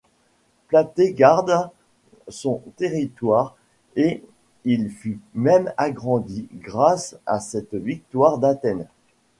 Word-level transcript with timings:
Platée 0.67 1.13
garda 1.13 1.71
son 2.27 2.63
territoire 2.75 3.55
et 3.95 4.23
il 4.65 4.89
fut 4.89 5.19
même 5.35 5.71
agrandi 5.77 6.47
grâce 6.53 7.19
à 7.27 7.39
cette 7.39 7.75
victoire 7.75 8.39
d’Athènes. 8.39 8.87